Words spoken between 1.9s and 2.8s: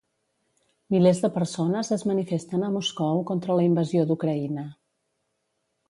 es manifesten a